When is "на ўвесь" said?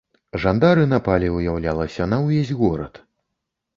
2.15-2.53